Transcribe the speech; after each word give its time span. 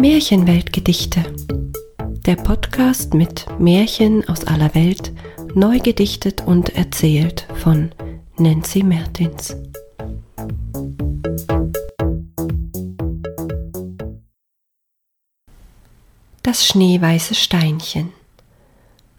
Märchenweltgedichte. 0.00 1.24
Der 2.24 2.36
Podcast 2.36 3.14
mit 3.14 3.46
Märchen 3.58 4.28
aus 4.28 4.44
aller 4.44 4.72
Welt, 4.76 5.12
neu 5.54 5.80
gedichtet 5.80 6.46
und 6.46 6.76
erzählt 6.76 7.48
von 7.56 7.90
Nancy 8.36 8.84
Mertins. 8.84 9.56
Das 16.44 16.64
schneeweiße 16.64 17.34
Steinchen. 17.34 18.12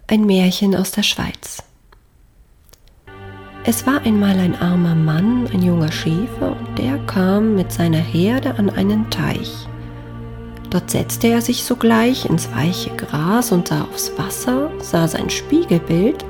Ein 0.08 0.26
Märchen 0.26 0.78
aus 0.78 0.92
der 0.92 1.04
Schweiz. 1.04 1.62
Es 3.66 3.86
war 3.86 4.04
einmal 4.04 4.40
ein 4.40 4.56
armer 4.56 4.96
Mann, 4.96 5.46
ein 5.48 5.62
junger 5.62 5.92
Schäfer, 5.92 6.56
und 6.58 6.80
der 6.80 6.98
kam 7.00 7.56
mit 7.56 7.74
seiner 7.74 8.00
Herde 8.00 8.56
an 8.56 8.70
einen 8.70 9.10
Teich. 9.10 9.68
Dort 10.70 10.92
setzte 10.92 11.28
er 11.28 11.42
sich 11.42 11.64
sogleich 11.64 12.30
ins 12.30 12.52
weiche 12.54 12.92
Gras 12.96 13.52
und 13.52 13.70
sah 13.70 13.82
aufs 13.82 14.12
Wasser, 14.18 14.70
sah 14.80 15.08
sein 15.08 15.30
Spiegelbild 15.30 16.24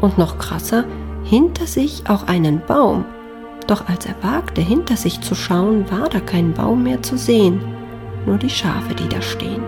und 0.00 0.16
noch 0.16 0.38
krasser, 0.38 0.84
hinter 1.24 1.66
sich 1.66 2.02
auch 2.08 2.26
einen 2.26 2.62
Baum. 2.66 3.04
Doch 3.66 3.88
als 3.88 4.06
er 4.06 4.16
wagte, 4.22 4.60
hinter 4.60 4.96
sich 4.96 5.20
zu 5.20 5.34
schauen, 5.34 5.90
war 5.90 6.08
da 6.08 6.20
kein 6.20 6.52
Baum 6.52 6.82
mehr 6.82 7.02
zu 7.02 7.16
sehen, 7.16 7.60
nur 8.26 8.38
die 8.38 8.50
Schafe, 8.50 8.94
die 8.94 9.08
da 9.08 9.20
stehen. 9.20 9.62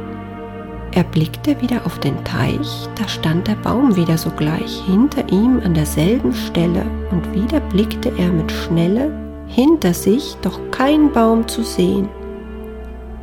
Er 0.92 1.04
blickte 1.04 1.60
wieder 1.60 1.84
auf 1.84 1.98
den 1.98 2.22
Teich, 2.24 2.88
da 2.94 3.08
stand 3.08 3.48
der 3.48 3.56
Baum 3.56 3.96
wieder 3.96 4.16
sogleich 4.16 4.82
hinter 4.86 5.28
ihm 5.30 5.60
an 5.64 5.74
derselben 5.74 6.32
Stelle, 6.32 6.86
und 7.10 7.34
wieder 7.34 7.60
blickte 7.60 8.12
er 8.16 8.30
mit 8.30 8.50
Schnelle 8.50 9.12
hinter 9.48 9.92
sich, 9.92 10.36
doch 10.42 10.58
kein 10.70 11.12
Baum 11.12 11.46
zu 11.46 11.62
sehen, 11.62 12.08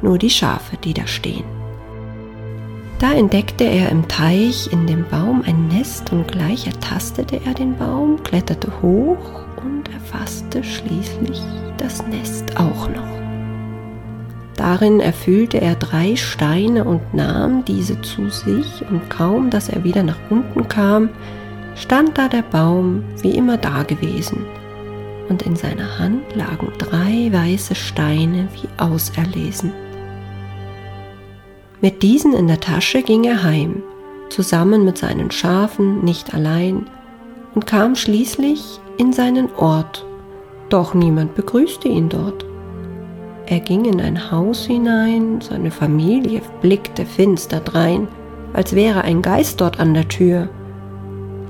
nur 0.02 0.18
die 0.18 0.30
Schafe, 0.30 0.78
die 0.78 0.94
da 0.94 1.08
stehen. 1.08 1.46
Da 3.00 3.14
entdeckte 3.14 3.64
er 3.64 3.90
im 3.90 4.08
Teich 4.08 4.72
in 4.72 4.86
dem 4.86 5.06
Baum 5.10 5.42
ein 5.44 5.68
Nest 5.70 6.12
und 6.12 6.28
gleich 6.28 6.68
ertastete 6.68 7.42
er 7.44 7.56
den 7.56 7.76
Baum, 7.76 8.22
kletterte 8.22 8.72
hoch 8.82 9.42
und 9.64 9.92
erfasste 9.92 10.64
schließlich 10.64 11.42
das 11.78 12.06
Nest 12.06 12.58
auch 12.58 12.88
noch. 12.90 13.12
Darin 14.56 15.00
erfüllte 15.00 15.60
er 15.60 15.74
drei 15.74 16.16
Steine 16.16 16.84
und 16.84 17.16
nahm 17.16 17.66
diese 17.66 18.00
zu 18.02 18.30
sich, 18.30 18.86
und 18.92 19.10
kaum, 19.10 19.50
dass 19.50 19.70
er 19.70 19.84
wieder 19.84 20.04
nach 20.04 20.20
unten 20.30 20.68
kam, 20.68 21.10
stand 21.76 22.20
da 22.20 22.28
der 22.28 22.44
Baum 22.44 23.04
wie 23.24 23.32
immer 23.32 23.58
dagewesen, 23.58 24.46
und 25.30 25.42
in 25.42 25.56
seiner 25.56 25.98
Hand 25.98 26.36
lagen 26.36 26.72
drei 26.78 27.32
weiße 27.32 27.74
Steine 27.74 28.48
wie 28.54 28.68
auserlesen. 28.78 29.72
Mit 31.82 32.04
diesen 32.04 32.34
in 32.34 32.48
der 32.48 32.60
Tasche 32.60 33.02
ging 33.02 33.24
er 33.24 33.42
heim, 33.42 33.82
zusammen 34.30 34.86
mit 34.86 35.00
seinen 35.00 35.32
Schafen, 35.32 36.06
nicht 36.06 36.32
allein, 36.36 36.86
und 37.56 37.66
kam 37.66 37.96
schließlich 37.96 38.80
in 38.98 39.12
seinen 39.12 39.50
Ort, 39.56 40.06
doch 40.70 40.94
niemand 40.94 41.34
begrüßte 41.34 41.88
ihn 41.88 42.08
dort. 42.08 42.46
Er 43.48 43.60
ging 43.60 43.86
in 43.86 44.00
ein 44.00 44.32
Haus 44.32 44.66
hinein, 44.68 45.42
seine 45.42 45.72
Familie 45.72 46.42
blickte 46.62 47.04
finster 47.04 47.60
drein, 47.60 48.08
als 48.54 48.76
wäre 48.76 49.02
ein 49.02 49.24
Geist 49.24 49.60
dort 49.60 49.80
an 49.80 49.96
der 49.96 50.08
Tür. 50.08 50.50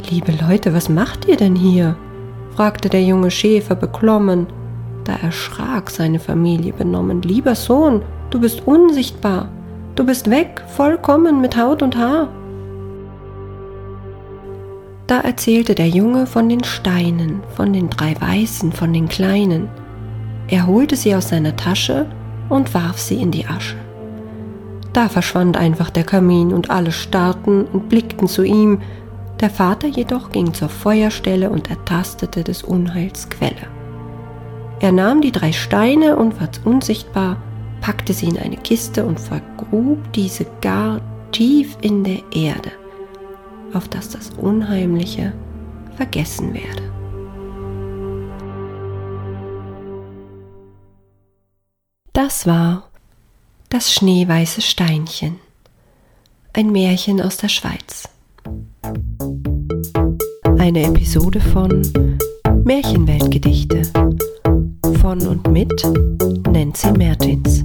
Liebe 0.10 0.32
Leute, 0.48 0.74
was 0.74 0.88
macht 0.88 1.28
ihr 1.28 1.36
denn 1.36 1.58
hier? 1.58 1.98
fragte 2.56 2.88
der 2.88 3.04
junge 3.04 3.32
Schäfer 3.32 3.76
beklommen. 3.76 4.48
Da 5.04 5.16
erschrak 5.16 5.90
seine 5.90 6.20
Familie 6.20 6.74
benommen. 6.74 7.22
Lieber 7.22 7.56
Sohn, 7.56 8.02
du 8.30 8.40
bist 8.40 8.66
unsichtbar. 8.66 9.50
Du 9.96 10.06
bist 10.06 10.30
weg, 10.30 10.64
vollkommen 10.68 11.42
mit 11.42 11.58
Haut 11.58 11.82
und 11.82 11.98
Haar. 11.98 12.30
Da 15.08 15.20
erzählte 15.20 15.76
der 15.76 15.90
Junge 15.90 16.26
von 16.26 16.48
den 16.48 16.64
Steinen, 16.64 17.44
von 17.56 17.74
den 17.74 17.90
drei 17.90 18.16
Weißen, 18.20 18.72
von 18.72 18.94
den 18.94 19.10
Kleinen. 19.10 19.68
Er 20.48 20.68
holte 20.68 20.96
sie 20.96 21.14
aus 21.14 21.30
seiner 21.30 21.58
Tasche 21.58 22.06
und 22.48 22.74
warf 22.74 23.00
sie 23.00 23.22
in 23.22 23.32
die 23.32 23.46
Asche. 23.46 23.76
Da 24.94 25.10
verschwand 25.10 25.58
einfach 25.58 25.90
der 25.90 26.06
Kamin 26.06 26.54
und 26.54 26.70
alle 26.70 26.94
starrten 26.94 27.66
und 27.66 27.90
blickten 27.90 28.28
zu 28.28 28.44
ihm. 28.44 28.82
Der 29.42 29.50
Vater 29.50 29.88
jedoch 29.88 30.32
ging 30.32 30.54
zur 30.54 30.70
Feuerstelle 30.70 31.50
und 31.50 31.70
ertastete 31.70 32.44
des 32.46 32.64
Unheils 32.64 33.30
Quelle. 33.30 33.68
Er 34.80 34.94
nahm 34.94 35.20
die 35.20 35.32
drei 35.32 35.52
Steine 35.52 36.16
und 36.16 36.40
war 36.40 36.50
unsichtbar, 36.64 37.38
packte 37.82 38.14
sie 38.14 38.28
in 38.28 38.38
eine 38.38 38.58
Kiste 38.58 39.04
und 39.04 39.20
vergrub 39.20 39.98
diese 40.14 40.46
gar 40.62 41.02
tief 41.32 41.78
in 41.82 42.04
der 42.04 42.22
Erde, 42.32 42.72
auf 43.74 43.88
dass 43.90 44.10
das 44.10 44.30
Unheimliche 44.38 45.34
vergessen 45.96 46.54
werde. 46.54 46.92
Das 52.14 52.46
war 52.46 52.90
das 53.70 53.94
schneeweiße 53.94 54.62
Steinchen, 54.62 55.40
ein 56.54 56.72
Märchen 56.72 57.22
aus 57.22 57.38
der 57.38 57.48
Schweiz. 57.48 58.08
Eine 60.58 60.84
Episode 60.84 61.40
von 61.40 61.82
Märchenweltgedichte 62.64 63.82
von 65.02 65.26
und 65.28 65.48
mit 65.52 65.72
Nancy 66.52 66.92
Mertins. 66.92 67.64